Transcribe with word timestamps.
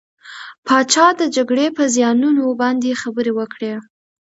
پاچا 0.65 1.07
د 1.19 1.21
جګرې 1.35 1.67
په 1.77 1.83
زيانونو 1.95 2.43
باندې 2.61 2.99
خبرې 3.01 3.31
وکړې. 3.35 3.73